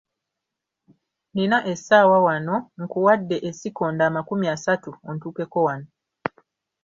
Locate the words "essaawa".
1.71-2.17